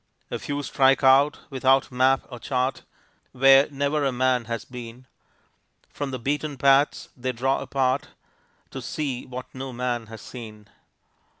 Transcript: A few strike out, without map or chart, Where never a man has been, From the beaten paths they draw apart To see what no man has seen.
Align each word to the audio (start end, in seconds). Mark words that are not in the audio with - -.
A 0.31 0.39
few 0.39 0.63
strike 0.63 1.03
out, 1.03 1.41
without 1.51 1.91
map 1.91 2.25
or 2.31 2.39
chart, 2.39 2.81
Where 3.33 3.69
never 3.69 4.03
a 4.03 4.11
man 4.11 4.45
has 4.45 4.65
been, 4.65 5.05
From 5.91 6.09
the 6.09 6.17
beaten 6.17 6.57
paths 6.57 7.09
they 7.15 7.31
draw 7.33 7.59
apart 7.59 8.07
To 8.71 8.81
see 8.81 9.27
what 9.27 9.53
no 9.53 9.71
man 9.71 10.07
has 10.07 10.21
seen. 10.21 10.67